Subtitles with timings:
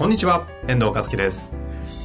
[0.00, 1.52] こんにちは、遠藤和樹です。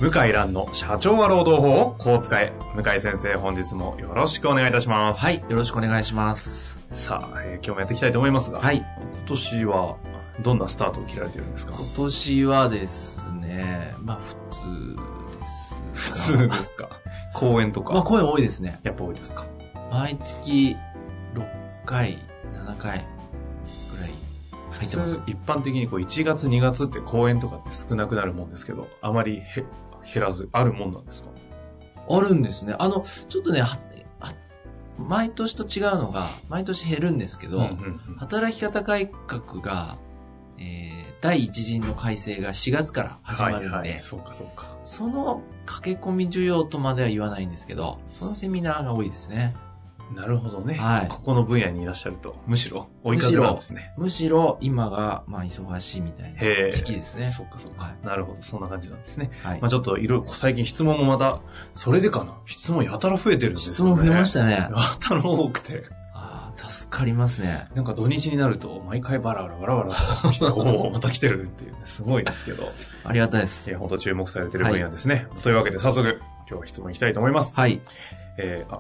[0.02, 2.52] 向井蘭の社長は労働法をこう使え。
[2.76, 5.22] 向井先生、本日もよろしくお願いいたします。
[5.22, 6.78] はい、よろしくお願いします。
[6.92, 8.86] さあ、えー今日もやっていきたいと思いますが、はい、今
[9.28, 9.96] 年は
[10.42, 11.72] どんなスタートを切られてるんですか？
[11.74, 15.82] 今年はですね、まあ普通です。
[15.94, 16.90] 普通ですか？
[17.34, 18.82] 公演とか、まあ声多いですね。
[18.84, 19.46] やっぱ多いですか？
[19.90, 20.76] 毎月
[21.34, 21.48] 6
[21.86, 22.18] 回、
[22.56, 23.06] 7回
[24.86, 25.22] 入ってます。
[25.28, 29.66] 一般的にこう1月2月って公演とかって少なくなるもんですけど、あまりへ
[30.14, 31.30] 減らず、あるもんなんですか？
[32.10, 32.76] あるんですね。
[32.78, 33.80] あの、ちょっとね、は
[34.22, 34.34] あ
[34.98, 39.98] 毎年と違うのが、毎年減るんですけど、うんうんうん働き方改革が、
[40.58, 44.78] えー第一陣の改正が4月から始まるんで、はいはい、そうかそうか。
[44.84, 49.56] その駆け込み需要とまでは言わないんですけど、そのセミナーが多いですね。
[50.14, 50.76] なるほどね。
[50.76, 53.94] はいここの分野にいらっしゃると、むしろ追い風なんですね。
[53.98, 56.34] むしろ今が、まあ、忙しいみたい。
[56.34, 56.40] な
[56.70, 57.28] 時期ですね。
[57.28, 57.86] そうかそうか。
[57.86, 59.32] はいなるほど、そんな感じなんですね。
[59.42, 59.70] はいまあ。
[59.70, 61.40] ちょっといろいろ最近質問もまた、
[61.74, 63.76] それでかな質問やたら増えてるんですよ、ね。
[63.76, 64.72] 質問増えましたねや。
[65.00, 65.84] たら多くて。
[66.14, 67.68] ああ、助かりますね。
[67.76, 72.64] なんか土日になると、毎回バラバラバラバラと来て、おお、また来てるっていうね、すごいですけど。
[73.04, 73.70] ありがたいです。
[73.70, 75.28] いや、本当注目されてる分野ですね。
[75.42, 77.56] というわけで早速、今日は質問いきたいと思います。
[77.58, 77.82] はい。
[78.38, 78.80] えー、あ、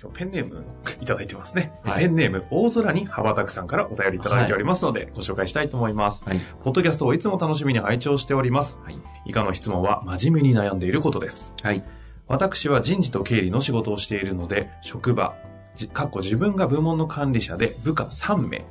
[0.00, 0.64] 今日ペンネーム
[1.02, 1.72] いただいてますね。
[1.82, 6.22] はいペンネーム、大空に羽ばたくさんからお便りいただいておりますので、ご紹介したいと思います。
[6.24, 6.40] はい。
[6.62, 8.78] ポッドキャストをいつも楽しみに拝聴しております。
[8.84, 8.98] はい。
[9.26, 11.54] 以下の質問は真面目に悩んでいることです。
[11.62, 11.84] はい。
[12.28, 15.34] 私は人事と経理の仕事をしているので、職場、
[15.74, 18.64] じかっこ自分が部門の管理者で部下3名。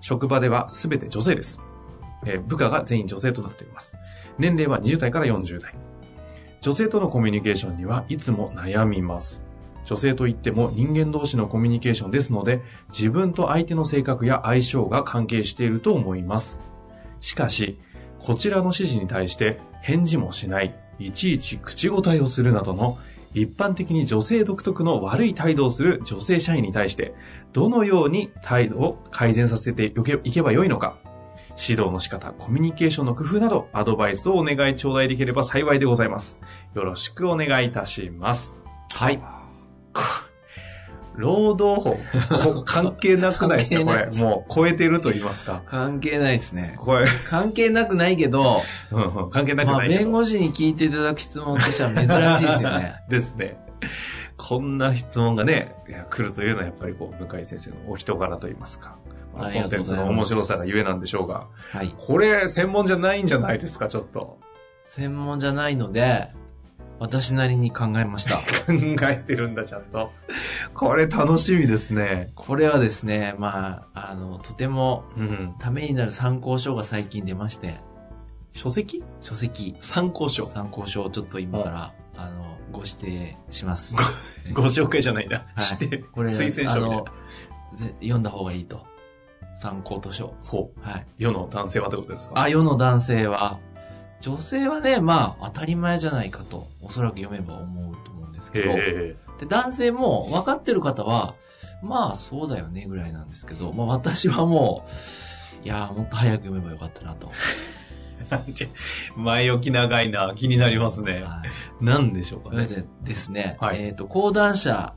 [0.00, 1.60] 職場では全て女性です。
[2.26, 3.94] えー部下が全員女性となっています。
[4.38, 5.74] 年齢は20代から40代。
[6.60, 9.43] 女性とのコミュニケーションにはいつも悩みます。
[9.84, 16.58] 女性といっても人間同士のコミュニケーションですので、自分と相手の性格や相性が関係していると思います。
[17.20, 17.78] しかし、
[18.18, 22.96] こちらの指示に対して返事もしない、いちいち口答えをするなどの
[23.34, 27.14] 一般的に女性独特の悪い態度をする女性社員に対して、
[27.52, 29.92] どのように態度を改善させて
[30.24, 30.96] いけばよいのか、
[31.56, 36.38] 指導の仕方、コミュニケーションの工夫など、アドバイスをお願い頂戴できれば幸いでございます。
[36.74, 38.52] よろしくお願いいたします。
[38.94, 39.33] はい。
[41.16, 41.96] 労働法、
[42.54, 43.84] こ 関係なくないですか？
[43.84, 44.06] これ。
[44.18, 45.62] もう超えてると言いますか？
[45.66, 46.74] 関係ないですね。
[46.76, 50.00] これ、関係なくないけど、うんうん関係なくまあ、ないけど。
[50.00, 52.96] 弁護士に聞いていただく質問としては珍しいですよね。
[53.08, 53.56] ですね。
[54.36, 55.72] こんな質問がね、
[56.10, 58.96] 来るというのはやっぱりこう、向井先生のお人柄といいますか。
[59.36, 61.46] まあコンテンツの面白さがゆえなんでしょうが。
[61.72, 61.94] はい。
[61.96, 64.38] これ、専門じゃないんじゃないですか、ちょっと。
[64.84, 66.30] 専門じゃないので、
[67.04, 68.36] 私なりに考えました。
[68.66, 68.72] 考
[69.10, 70.10] えてるんだ、ちゃんと。
[70.72, 72.30] これ楽しみですね。
[72.34, 75.54] これはですね、まあ、あの、とてもうん。
[75.58, 77.76] ためになる参考書が最近出まして、
[78.52, 79.04] 書籍？
[79.20, 80.46] 書籍、参考書。
[80.48, 83.94] 参考書をちょっと今から、あの、ご指定します。
[84.54, 85.42] ご紹介じゃないんだ。
[85.54, 88.82] はいして、これ、推薦書みたいな読んだ方がいいと。
[89.56, 90.34] 参考図書。
[90.46, 90.80] ほう。
[90.88, 91.06] はい。
[91.18, 92.40] 世の男性はってことですか？
[92.40, 93.58] あ、世の男性は、
[94.24, 101.34] 女性はね、まあ、当たり前じゃないかと、おそらく読めば思うと思うんですけど、えで、男性も分かってる方は、
[101.82, 104.86] まあ、そうだよね、ぐらいなんですけど、まあ、私はも
[105.62, 107.30] う、いやーもっと早く読めばよかったなと。
[109.16, 110.32] 前置き長いな。
[110.34, 111.20] 気になりますね。
[111.20, 111.50] はい。
[111.82, 112.66] 何でしょうかね。
[112.66, 114.94] でですね、はいえっ、と、講談社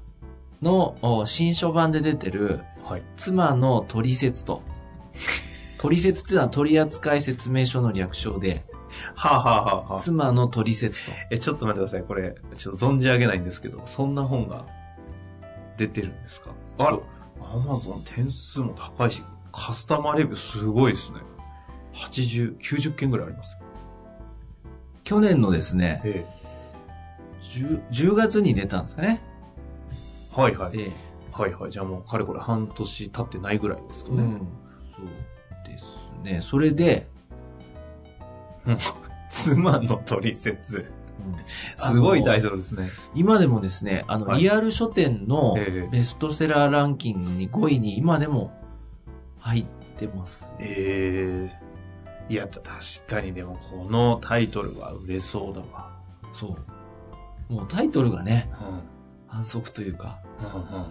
[0.61, 3.03] のお新書版で出てる、はい。
[3.17, 4.63] 妻の取説と、
[5.79, 8.63] 取説っていうのは取扱説明書の略称で、
[9.15, 11.11] はあ、はあはあはあ、妻の取説と。
[11.31, 12.03] え、ちょっと待ってください。
[12.07, 14.65] これ、ちょっと存じ上げないんですけど、そんな本が
[15.77, 16.51] 出てるんですか？
[16.77, 16.99] あら、
[17.53, 21.19] アマゾン点数も高いし、カスタマーレビューすごいですね。
[21.93, 23.59] 80、90件ぐらいありますよ。
[25.03, 26.25] 去年のですね、え
[27.53, 29.21] 10, 10月に出たんですかね。
[30.35, 30.41] え。
[30.41, 30.77] はいはい。
[30.77, 30.91] で、
[31.31, 31.71] はいはい。
[31.71, 34.17] じゃあもう、かれこれ半年経ってないぐらいですかね。
[34.17, 34.37] うん。
[34.95, 35.85] そうです
[36.23, 36.41] ね。
[36.41, 37.07] それで、
[39.29, 40.91] 妻の取説。
[41.77, 42.89] すごいタイトルですね。
[43.15, 48.51] 今でもですね、あの、はいリアル書店のええベストセラーランキングに5位に今でも
[49.39, 49.65] 入っ
[49.97, 50.53] てます。
[50.59, 51.67] ええ
[52.29, 55.97] いや、た確かにでもこのタイトルは売れそうだわ。
[56.33, 56.57] そ
[57.49, 57.53] う。
[57.53, 58.81] もうタイトルがね、うん。
[59.27, 60.85] 反則というか、うんうん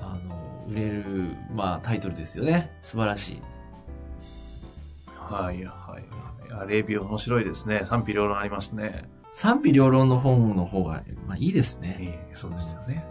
[0.00, 2.70] あの、売れる、まあタイトルですよね。
[2.82, 3.42] 素晴らしい。
[5.06, 6.04] はいはいはい。
[6.60, 7.82] あレビュー面白いですね。
[7.84, 9.04] 賛否両論ありますね。
[9.32, 11.96] 賛否両論の本の方が、まあいいですね。
[12.00, 13.04] ええそうですよね。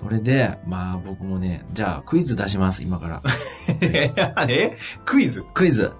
[0.00, 3.22] それで、まあ僕もね、じゃあクイズ出します、今から。
[3.82, 5.44] えクイズ？
[5.54, 5.92] クイズ。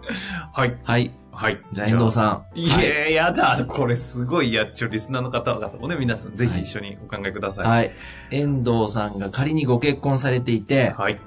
[0.52, 0.76] はい。
[0.82, 1.12] はい。
[1.30, 1.60] はい。
[1.72, 2.58] じゃあ遠藤さん。
[2.58, 3.64] いや、やだ。
[3.66, 7.66] これすごいやっちょ、リスナーの方々もね、皆さんぜはいひ一緒にお考えください。。
[7.66, 7.92] はい
[8.30, 8.36] い。
[8.38, 11.18] 遠藤さんが仮にご結婚されていて、はい。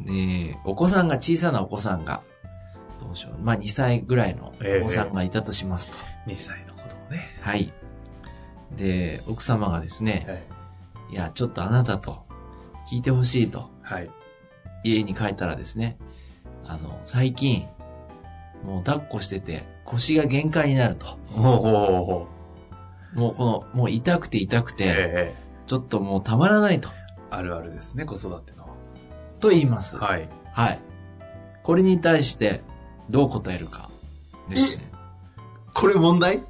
[0.00, 2.22] で、お子さんが小さなお子さんが、
[3.06, 3.38] どうしよう。
[3.38, 5.96] まあ2歳ぐらいのお子さんがいたとしますと。
[6.26, 7.38] 2歳の子供ね。
[7.40, 7.72] はい。
[8.76, 11.12] で、奥様がですね、はい。
[11.12, 12.24] いや、ちょっとあなたと
[12.90, 14.10] 聞いてほしいと、はい。
[14.82, 15.96] 家に帰ったらですね、
[16.64, 17.66] あの、最近、
[18.62, 21.18] もう抱っこしてて腰が限界になると。
[21.36, 26.90] もうこの、もう痛くて痛くて、ええちょっともうたまらないと。
[27.30, 28.68] あるあるですね、子育ての。
[29.40, 29.96] と言います。
[29.96, 30.28] はい。
[30.52, 30.80] はい。
[31.62, 32.62] これに対して、
[33.10, 33.90] どう答えるか。
[34.48, 34.90] ですね。
[35.74, 36.42] これ問題？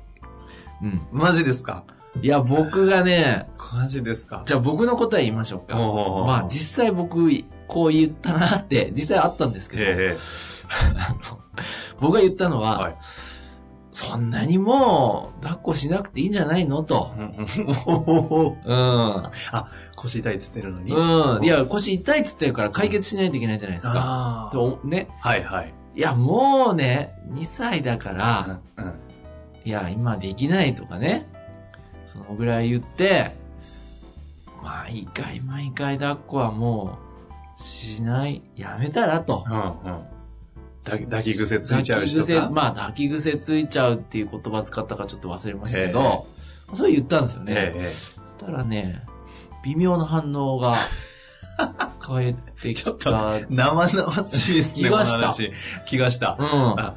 [0.82, 1.06] うん。
[1.12, 1.84] マジですか？
[2.22, 4.42] いや、僕がね、マジですか？
[4.46, 5.76] じゃあ僕の答え言いましょうか。
[5.76, 7.28] ほうほうほうまあ実際僕、
[7.66, 10.16] こう言ったなって、実際あったんですけど、え
[10.68, 11.38] あの
[12.00, 12.96] 僕が言ったのは、はい
[13.96, 17.14] そんなにもう、抱っこしなくていいんじゃないのと。
[17.16, 19.30] えほほほうん。
[19.94, 20.90] 腰痛いっつってるのに？
[20.90, 21.44] うん。
[21.44, 23.92] いや、腰痛いっつってるから解決しないといけないじゃないですか。
[23.94, 24.50] ああ。
[24.50, 25.06] と、ね。
[25.20, 25.72] はいはい。
[25.94, 29.00] いや、もうね、2歳だから、うんうん。
[29.64, 31.26] いや、今できないとかね。
[32.06, 33.37] そのぐらい言って、
[34.62, 36.99] 毎回毎回抱っこはも
[37.58, 39.44] う、しない、やめたらと。
[39.49, 40.14] うんうん。
[40.85, 42.52] 抱き癖ついちゃう人抱き。
[42.52, 46.26] まあ抱き癖ついちゃうっていう言葉使ったかちょっと忘れましたけえど、
[46.75, 47.55] そう言ったんですよね。
[47.56, 49.02] ええそしたらね、
[49.64, 50.76] 微妙な反応が
[52.00, 53.40] 返ってきちょっとた。
[53.48, 55.52] 生々しいですね、気がし
[55.86, 56.36] 気がした。
[56.38, 56.46] うん。
[56.80, 56.94] あ、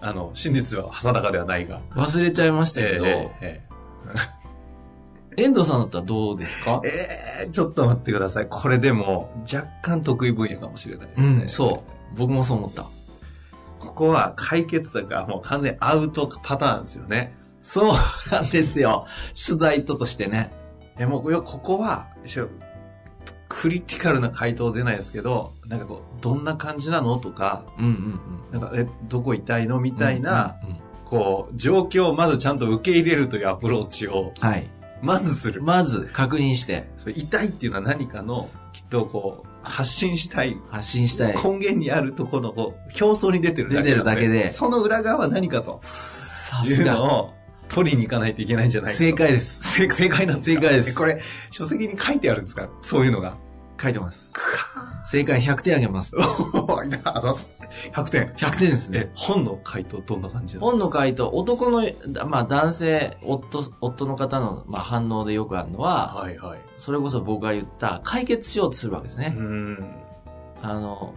[0.00, 1.80] あの、真実は定かではないが。
[1.94, 3.66] 忘れちゃいましたけど、ええ
[5.38, 6.80] 遠藤さんだったらどうですか？
[6.84, 6.90] ええ
[7.42, 8.46] ええちょっと待ってください。
[8.48, 11.26] これでも、若干得意分野かもしれないですね。
[11.28, 11.84] うん、そ
[12.14, 12.18] う。
[12.18, 12.84] 僕もそう思った。
[13.78, 17.36] ここは解決策がもう完全にアウトパターンですよね。
[17.62, 17.94] そう
[18.32, 19.06] なんですよ。
[19.46, 20.52] 取材ととしてね。
[20.98, 22.06] いやもう、ここは、
[23.58, 27.90] クリティカルな回答出ないですけど、なんかこう、どんな感じなのとか、うんうん
[28.52, 28.60] うん。
[28.60, 30.56] なんか、え、どこ痛いのみたいな、
[31.06, 34.68] こう、状況をまずちゃんと受け入れるというアプローチを、はい。
[35.00, 35.62] まずする。
[35.62, 41.34] まず確認して痛いっていうのは何かの、きっとこう、発信したい、発信したい。
[41.34, 45.80] 根源にあるところの、こう表層に出てるだけ出てるだけでその裏側は何かと
[46.66, 46.84] いう。
[46.84, 47.34] のを
[47.68, 49.76] 取りに行かないといけないんじゃないかと正解です。
[49.76, 50.60] 正正解なんですか？
[50.60, 51.20] 正解ですえこれ、
[51.50, 52.68] 書籍に書いてあるんですか？
[52.80, 53.36] そういうのが。
[53.80, 54.32] 書いてます。
[55.04, 56.12] 正解100点あげます。
[57.04, 57.50] あざっす
[57.92, 58.32] 100点。
[58.36, 60.64] 100点ですえね。、本の回答どんな感じなんですか？
[60.66, 66.60] 本の回答、男の、だまあ男性、夫、夫の方の、まあ、反応でよくあるのは、はいはい。
[66.78, 69.28] それこそ僕が言った解決しようとするわけですうね。
[69.28, 69.96] ん。
[70.62, 71.14] あの、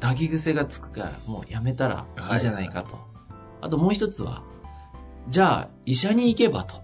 [0.00, 2.98] 抱き癖がつくからもうやめたらいいじゃないかと。
[3.60, 4.42] あともう一つは、
[5.28, 6.82] じゃあ医者に行けばと。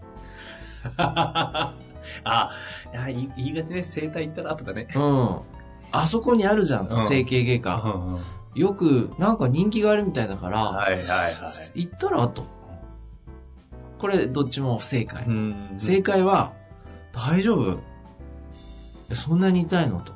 [2.25, 2.51] あ、
[2.93, 4.89] いや言いがちね、整体行ったらとかね。
[4.95, 5.41] うん。
[5.93, 7.71] あそこにあるじゃんと、うん整形外科。
[7.79, 8.19] は
[8.55, 11.29] よく、なんか人気があるみたいだから、いはいは
[11.75, 11.87] い。
[11.87, 12.45] 行ったらと。
[13.99, 15.29] これ、どっちも不正解。
[15.29, 16.53] ん正解は、
[17.13, 17.81] 大丈夫
[19.11, 20.13] えそんなに痛いのと。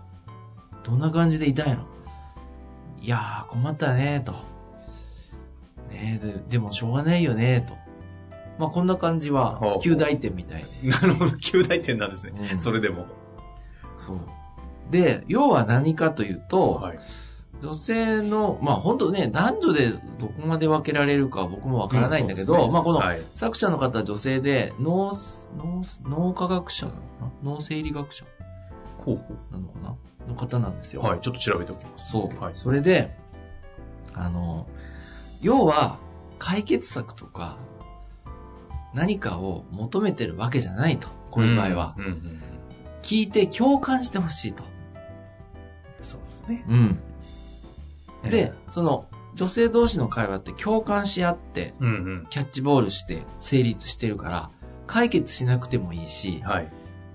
[0.85, 1.85] どんな感じで痛いの
[3.01, 4.33] いやー、困ったねと。
[5.91, 7.88] ねえで、でもしょうがないよねと。
[8.59, 10.91] まあ、こんな感じは旧大点みたいで。
[10.91, 12.33] なるほど、旧大点なんですね。
[12.53, 13.07] うんそれでも。
[13.97, 14.19] そう。
[14.91, 16.99] で、要は何かというと、はい。
[17.61, 25.13] 女性の、まあ本当ね、男女でどこまで分けられるかは僕もわからないんだけど、うんねまあこのはい作者の方は女性で、脳、
[25.57, 26.99] 脳、脳科学者なの？
[26.99, 28.25] かな脳生理学者？
[28.99, 29.97] ほうほなのかな？
[30.29, 31.01] の方なんですよ。
[31.03, 32.13] はい、ちょっと調べておきます。
[32.13, 32.41] そう。
[32.41, 32.53] はい。
[32.55, 33.17] それで、
[34.15, 34.69] あの、
[35.41, 35.99] 要は
[36.39, 37.59] 解決策とか
[38.95, 41.09] 何かを求めてるわけじゃないと。
[41.31, 41.95] こういう場合は。
[41.99, 42.05] うん。
[42.05, 42.43] うんうん
[43.01, 44.63] 聞いて共感してほしいと。
[46.03, 46.65] そうですね。
[46.69, 46.99] うん。
[48.29, 52.27] で、その女性同士の会話って共感し合ってうんうん。
[52.29, 54.51] キャッチボールして成立してるから
[54.87, 56.73] 解決しなくてもいいし、はい。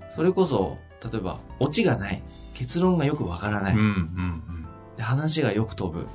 [0.09, 2.23] それこそ、例えば、オチがない。
[2.53, 3.75] 結論がよくわからない。
[3.75, 6.07] うんうんで話がよく飛ぶ。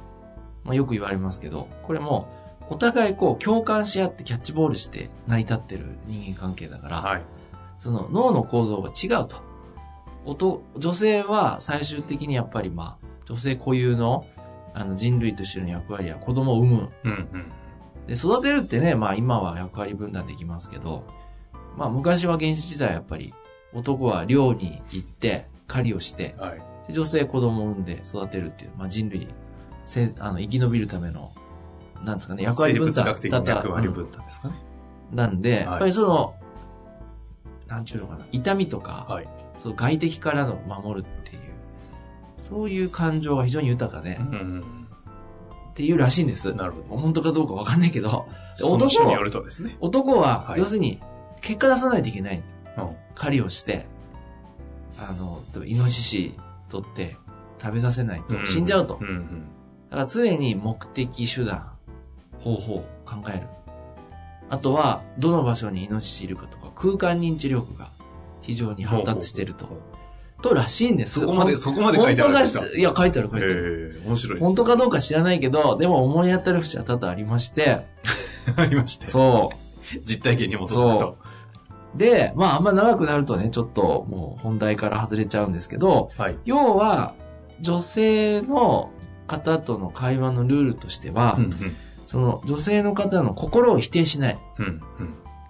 [0.64, 2.28] まあ、よく言われますけど、これも、
[2.70, 7.22] お互いこう共感し合ってキャッチボールして成り立ってる人間関係だから、はい。
[7.78, 9.36] その脳の構造が違うと。
[10.24, 14.26] 男女性は最終的にやっぱりまあ、女性固有の
[14.74, 16.92] あの人類としての役割は子供を産む。
[17.04, 17.52] うんうん。
[18.06, 21.04] で、育てるってね、まあ今は役割分担できますけど、
[21.76, 23.34] まあ昔は原始時代はやっぱり
[23.72, 26.58] 男は漁に行って狩りをして、はい。
[26.88, 29.28] で女性子供を産んで育てるっていう、まあ人類、
[29.86, 31.32] せあの生き延びるための、
[32.04, 34.54] なんですかね、役割分担学的な役割分担ですかね。
[34.62, 34.68] うん
[35.12, 36.34] なんで、はいやっぱりその、
[37.66, 39.28] なんちゅうのかな、痛みとか、はい。
[39.56, 41.40] そう外敵からの守るっていう、
[42.48, 44.64] そういう感情が非常に豊かで、うんうん
[45.70, 46.50] っていうらしいんです。
[46.50, 46.56] うん。
[46.56, 47.00] なるほど。
[47.00, 48.26] 本当かどうかわかんないけど、
[48.60, 49.76] 男によるとですね。
[49.80, 51.00] 男はは、い要するに、
[51.40, 52.42] 結果出さないといけない。
[52.76, 52.96] うん。
[53.14, 53.86] 狩りをして、
[54.98, 56.34] あの、例えばイノシシ
[56.68, 57.16] 取って
[57.62, 58.98] 食べさせないと死んじゃうと。
[59.90, 61.70] だから常に目的、手段、
[62.56, 63.46] 方法を考える。
[64.50, 67.90] あとは、どの場所にイノシシいるかとか、空間認知力が
[68.40, 69.66] 非常に発達してると
[70.40, 71.20] とらしいんです。
[71.20, 72.64] そこまで、そこまで書いてあるん本ですか？
[72.64, 73.92] 当かしいや、書いてある書いてある。
[74.00, 74.40] ええ面白い。
[74.40, 77.84] 本当かどうか知らないけど、でも思い当たる節は多々ありまして、
[78.56, 79.06] ありまして。
[79.06, 79.50] そ
[80.06, 81.18] 実体験に基づくそと。
[81.94, 81.98] う。
[81.98, 86.36] で、まああんま長くなるとね、ちょっともう本題から外れちゃうんですけど、はい。
[86.44, 87.14] 要は、
[87.60, 88.90] 女性の
[89.26, 91.54] 方との会話のルールとしては、うんうん。
[92.08, 94.38] その女性の方の心を否定しない。
[94.58, 94.82] うんうん。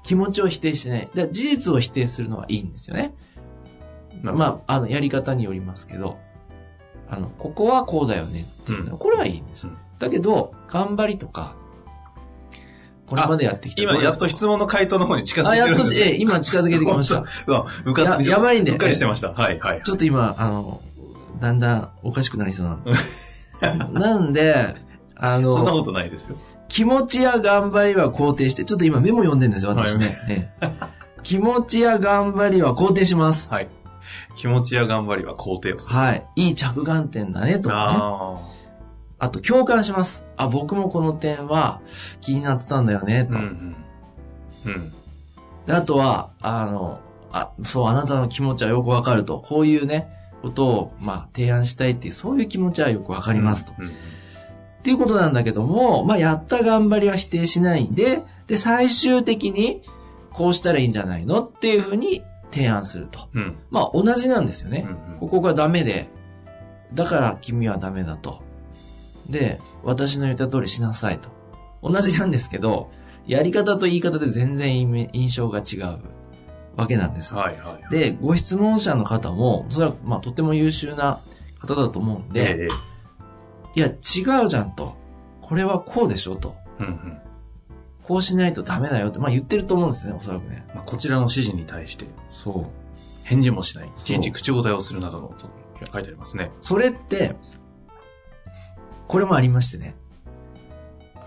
[0.03, 1.09] 気持ちを否定しない。
[1.15, 3.15] で事実を否定するのはいいんですよね。
[4.23, 6.19] まあ、あの、やり方によりますけど、
[7.09, 9.69] あの、ここはこうだよねっていうのは、うんこれはいいんです
[10.01, 11.55] だけど、頑張りとか、
[13.07, 13.83] これまでやってきた。
[13.83, 17.23] 今、やっと質問の回答の方に近づあ、やっといてるんで、すええ、今近づけてきました。
[17.87, 19.33] うかややばいんでうっかりしてました。
[19.33, 19.83] はい、はい。
[19.83, 20.81] ちょっと今、あの、
[21.41, 22.81] だんだんおかしくなりそうな
[23.61, 23.93] の。
[24.01, 24.75] なんで、
[25.17, 26.37] あそんなこの、とないですよ。
[26.69, 30.07] 気持ちや頑張りは肯定して、ちょっと今メモ読んでるんですよ、私ね。
[30.29, 33.53] ええ気持ちや頑張りは肯定します。
[33.53, 33.69] はい。
[34.37, 35.97] 気持ちや頑張りは肯定をする。
[35.97, 36.27] はい。
[36.37, 37.99] いい着眼点だね、とかね。
[38.01, 38.49] あ
[39.19, 40.25] あと、共感します。
[40.37, 41.81] あ、僕もこの点は
[42.21, 43.31] 気になってたんだよね、あ。
[43.31, 43.39] うと。
[43.39, 43.77] んうん。
[44.73, 44.93] うん。
[45.67, 47.01] であとは、あの、
[47.33, 49.41] あ、そう、あなたの気持ちはよくわかると。
[49.41, 50.09] こういうね、
[50.41, 53.73] ことを、まあ、提案したいっていう、そういう気持ちはよくわかりますと。
[53.79, 53.91] うん。
[54.89, 59.83] っていうことなんだけども、まあ、やった頑張りは否定しないんで、で、最終的に、
[60.33, 63.29] こうしたらいいんじゃないのっていうふうに提案すると。
[63.35, 63.59] うん。
[63.71, 64.87] まあ、同じなんですよね。
[64.89, 66.09] うんここがダメで、
[66.95, 68.41] だから君はダメだと。
[69.29, 71.29] で、私の言った通りしなさいと。
[71.83, 72.91] 同じなんですけど、
[73.27, 74.79] やり方と言い方で全然
[75.13, 75.99] 印象が違う
[76.77, 77.35] わけなんです。
[77.35, 77.93] はいはい。
[77.93, 81.21] で、ご質問者の方も、それはまあとても優秀な
[81.59, 82.88] 方だと思うんで、ええ
[83.75, 84.97] いや、違うじゃんと。
[85.41, 86.57] これはこうでしょと。
[86.79, 87.19] うんうん。
[88.03, 90.67] こうしないとダメだよって、まあ言ってると思うんですよね、おそらくね。
[90.75, 92.67] まあ、こちらの指示に対して、そう。
[93.25, 93.89] 返事もしない。
[93.89, 95.47] いちいち口答えをするなどの、と
[95.93, 96.51] 書いてありますね。
[96.63, 97.37] それって、
[99.07, 99.95] これもありましてね。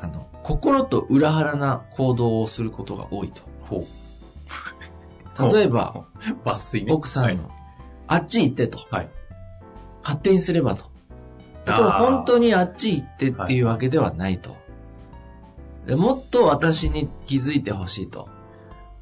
[0.01, 3.43] あの、心と裏腹な行動をすることが多いと。
[3.61, 5.53] ほう。
[5.53, 6.05] 例えば、
[6.43, 6.93] 抜粋ね。
[6.93, 7.49] 奥さんの、
[8.07, 8.79] あっち行ってと。
[8.89, 9.09] はい。
[10.01, 10.90] 勝手にすればと。
[11.65, 14.55] だからあー本当にあっち行ってっていうわけではないと。
[15.85, 18.29] でもっと私に気づいてほしいと。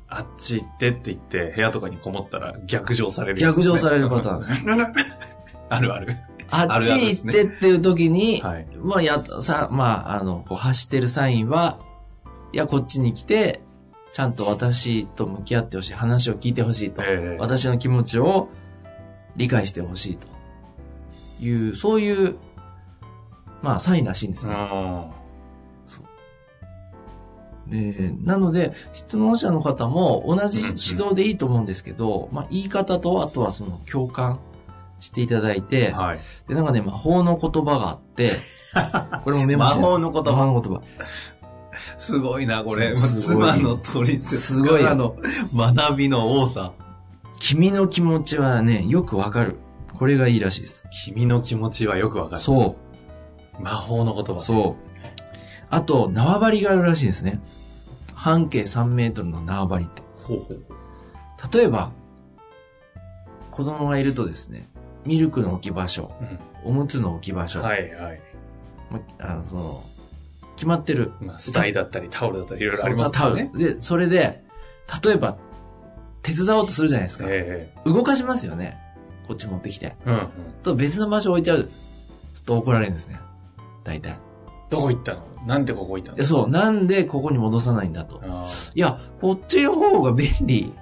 [0.07, 4.65] あっち行ってって言って、部屋とかにこもったら逆上される、逆上されるパターンです。
[5.69, 6.17] あるある。
[6.51, 8.67] あっち行ってっていう時に、はい。
[8.81, 11.79] まあ、や、さ、まあ、あの、こう、発してるサインは、
[12.51, 13.61] いや、こっちに来て、
[14.11, 15.93] ちゃんと私と向き合ってほしい。
[15.93, 17.03] 話を聞いてほしいと。
[17.03, 18.49] ええ私の気持ちを
[19.35, 20.27] 理解してほしいと
[21.39, 22.35] いう、そういう、
[23.61, 24.53] まあ、サインらしいんですね。
[24.53, 25.19] うん
[27.69, 34.39] でなので、質問者の方も同じ指導でいいと思うんですけど、まあ、言い方と、あとはその共感
[34.99, 36.19] していただいて、はい。
[36.47, 38.31] で、なんかね、魔法の言葉があって、
[39.23, 40.81] これもメモして魔法の言葉魔法の言葉。
[41.97, 42.95] すごいな、これ。
[42.95, 45.15] 妻の取説すごいの
[45.55, 46.73] 学びの多さ。
[47.39, 49.57] 君の気持ちはね、よくわかる。
[49.93, 50.87] これがいいらしいです。
[51.05, 52.41] 君の気持ちはよくわかる。
[52.41, 52.75] そ
[53.59, 54.33] 魔法の言葉。
[54.33, 54.39] う。
[54.39, 54.89] そう。
[55.69, 57.41] あと、縄張りがあるらしいですね。
[58.13, 60.01] 半径3メートルの縄張りって。
[60.23, 60.63] ほうほう。
[61.53, 61.91] 例えば、
[63.51, 64.67] 子供がいるとですね、
[65.05, 66.11] ミルクの置き場所、
[66.63, 68.21] おむつの置き場所、はいはい。
[68.89, 69.83] まあのその
[70.55, 71.13] 決まってる。
[71.21, 73.49] まあ、スタイだったり、タオルだったり、いろいろありますからね。
[73.51, 74.43] タオルで、それで、
[75.03, 75.37] 例えば、
[76.21, 77.25] 手伝おうとするじゃないですか。
[77.29, 78.77] え動かしますよね。
[79.27, 79.95] こっち持ってきて。
[80.05, 80.29] えうんうん。
[80.63, 81.63] と別の場所置いちゃう。
[81.63, 81.69] ちょ
[82.41, 83.21] っと怒られるんですね。
[83.89, 84.19] 大体。
[84.69, 85.21] どこ行ったの？
[85.47, 86.17] なんでここ行ったの？
[86.17, 88.21] でそう、なんでここに戻さないんだと。
[88.75, 90.73] いや、こっちの方が便利。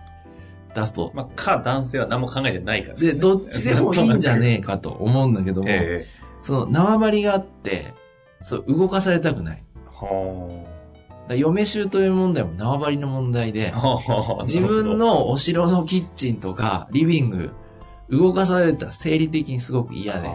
[0.76, 1.12] 出すと。
[1.16, 7.94] まあ、か、男性は何も考えてないからで、どっちでもいいんじゃねえかと思うんだけども、ええその縄張りがあって、
[8.42, 9.64] そう、動かされたくない。
[9.92, 10.66] は
[11.24, 13.74] だから嫁姑問題も縄張りの問題で
[14.46, 17.52] 自分、のお城のキッチンとかリビング、
[18.10, 20.30] 動かされたら生理的にすごく嫌で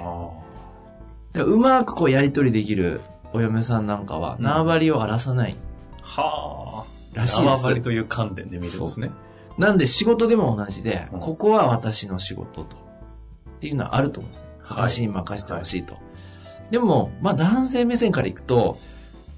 [1.35, 3.01] うまくこうやりとりできる
[3.33, 5.59] お嫁さんなんかはうん縄張りを荒らさないど
[6.03, 7.19] はあ。
[7.19, 7.45] らしいです。
[7.45, 9.11] 縄張りという観点で見るんですね。
[9.59, 12.77] なんで仕事でも同じで、うんここは私の仕事と。
[12.77, 14.47] っていうのはあると思うんですね。
[14.63, 15.97] はい私に任せてほしいと。
[16.71, 18.79] でも、まあ男性目線からいくと、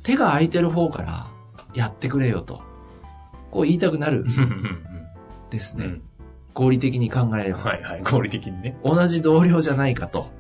[0.03, 1.27] 手が空いてる方から
[1.75, 2.63] やってくれよと。
[3.51, 4.25] こう言いたくなる
[5.51, 5.87] ですね。
[5.87, 6.03] うん
[6.55, 7.59] 合理的に考えれば。
[7.59, 8.03] はいはい。
[8.05, 8.79] 合理的にね。
[8.85, 10.31] 同じ同僚じゃないかと。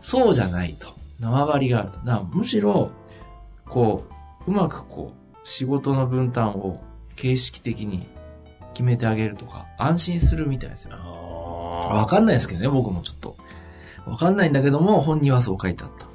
[0.00, 0.88] そうじゃないと。
[1.20, 1.98] 縄張りがあると。
[2.04, 2.90] だむしろ、
[3.66, 4.04] こ
[4.46, 6.82] う、うまくこう、仕事の分担を
[7.16, 8.06] 形式的に
[8.72, 10.94] 決めてあげるとか、安心するみたいですよ。
[10.94, 13.36] あわかんないですけどね、僕もちょっと。
[14.06, 16.06] わかんないんだけども、本人はそう書いてあった。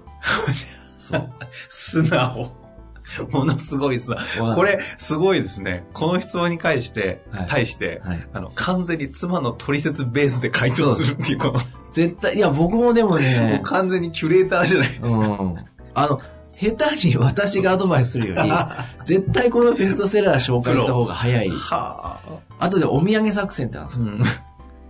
[0.97, 1.29] そう。
[1.69, 2.64] 素直。
[3.31, 4.55] ものすごい素直。
[4.55, 5.85] これ、すごいですね。
[5.93, 8.27] この質問に対して、はい対して、はい。
[8.33, 11.59] あの、完全に妻の取説ベースで回答するっていう、この、
[11.91, 15.17] 絶対、いや、僕もでもね、完全にキュレーターじゃないですか。
[15.17, 15.55] うん。
[15.93, 16.19] あの、
[16.57, 18.51] 下手に私がアドバイスするより、
[19.05, 21.49] 絶対このベストセラー紹介した方が早い。
[21.49, 22.39] はあ。
[22.59, 24.05] あとでお土産作戦ってあるんですよ。
[24.05, 24.23] うん。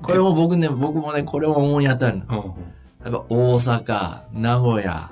[0.01, 2.55] これも僕ね、僕もね、これも思い当たるの。
[2.57, 5.12] うんやっぱ大阪、名古屋、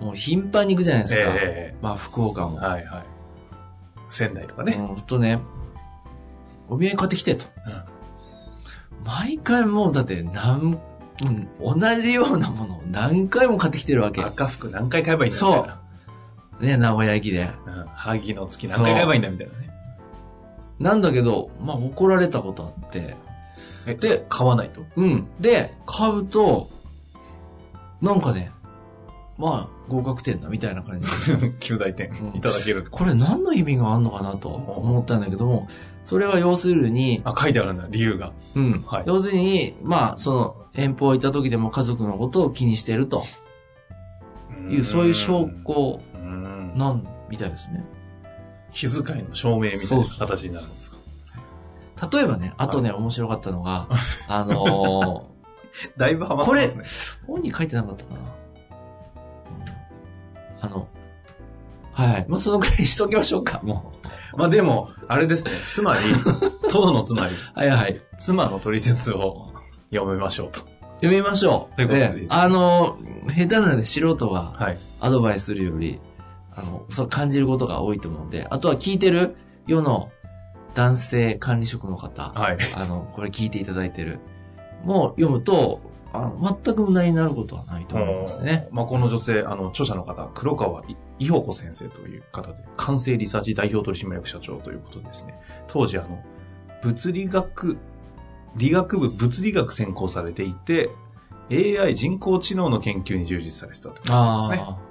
[0.00, 1.20] もう頻繁に行くじゃないですか。
[1.20, 2.58] えまあ福岡も。
[2.60, 3.04] えはいはい。
[4.10, 4.76] 仙台とかね。
[4.78, 5.38] うん、ほんとね、
[6.68, 7.44] お土産買ってきてと。
[7.66, 7.82] うん
[9.02, 10.78] 毎回もうだって何、
[11.22, 14.22] うん同じようなものを何回も買ってきてるわけ。
[14.22, 15.80] 赤服何回買えばいいんだみたいな。
[16.60, 17.48] ね、名古屋駅で。
[17.66, 17.86] うん。
[17.94, 19.70] 萩の月何回買えばいいんだみたいなね。
[20.78, 23.16] なんだけど、まあ怒られたことあって、
[23.86, 24.84] で、買わないと？
[24.96, 25.26] うん。
[25.40, 26.68] で、買うと、
[28.02, 28.52] なんかね、
[29.40, 31.54] まあ合格点だみたいな感じで。
[31.60, 32.86] 旧大点うんいただける。
[32.90, 35.66] これ何の意味があるのかなと思ったんだけども、
[36.04, 38.32] それは要するに、あ、書いてあるんだ、理由が。
[38.54, 38.82] うん。
[38.86, 43.24] はい要するに、まあ、その、遠方行った時でも家族のことを気にしてると
[44.68, 47.84] いう、そういう証拠うんなん、みたいですね。
[48.70, 50.96] 気遣いの証明みたいな形になるんですか？
[52.12, 53.88] 例えばね、あとね、面白かったのが、
[54.28, 55.26] あの
[55.96, 56.82] だいぶハマってますね。
[56.84, 58.20] ー本に書いてなかったかな。
[60.62, 60.88] うんあの、
[61.92, 62.26] はい。
[62.28, 63.92] もうそのくらいにしときましょうか、も
[64.36, 65.52] まあでも、あれですね。
[65.68, 66.00] つまり、
[66.70, 67.58] トドのつまり、う。
[67.58, 68.00] はいはい。
[68.18, 69.52] 妻の取説を
[69.90, 70.60] 読めましょうと。
[71.00, 71.76] 読みましょう。
[71.76, 74.78] ということであの、下手なね、素人がはい。
[75.00, 76.00] アドバイスするより、
[76.54, 80.10] あの、そう感じることが多いと思うんで、あとは聞いてる世の
[80.74, 82.58] 男性管理職の方、はい。
[82.74, 84.20] あの、これ聞いていただいてる、
[84.84, 85.80] もう読むと、
[86.12, 88.68] あの全く無駄になることはないと思いますね。
[88.70, 96.22] まあ、この女性、あの、著者の方、黒川い伊保子先生という方で、完成リサーチ代表取締役社長ということでですね、当時、あの、
[96.82, 97.76] 物理学、
[98.56, 100.90] 理学部物理学専攻されていて、
[101.50, 104.90] AI 人工知能の研究に従事されてたということですね。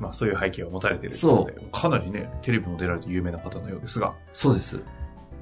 [0.00, 4.80] まあ、そういう背景を持たれている人で、かなりね、テレビも出られて有名な方のようですが、そうです。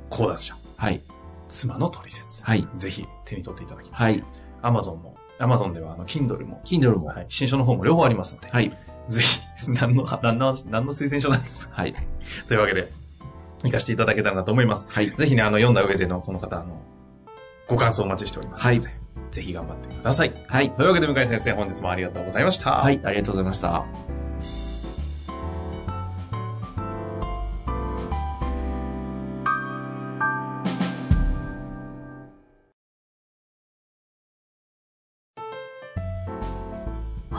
[0.09, 1.03] 講談社、はい。
[1.49, 2.45] 妻の取説。
[2.45, 2.67] はい。
[2.77, 4.03] ぜひ手に取っていただきます。
[4.03, 4.25] はい。
[4.67, 7.07] アマゾンも、アマゾンではあの、Kindle も、Kindle も。
[7.07, 8.77] はい、新書の方も両方ありますので、はい。
[9.09, 11.95] ぜひ、何の、何の、何の推薦書なんですかはい。
[12.49, 12.91] というわけで、
[13.63, 14.87] 行かせていただけたらなと思います。
[14.91, 15.13] はい。
[15.13, 16.81] ぜひね、あの、読んだ上でのこの方、あの、
[17.69, 18.91] ご感想お待ちしておりますので、
[19.31, 20.33] ぜひ頑張ってください。
[20.49, 20.71] はい。
[20.73, 22.73] というわけで、向井先生、本日もありがとうございました。
[22.73, 22.91] は。
[22.91, 23.01] い。
[23.05, 24.26] ありがとうございました。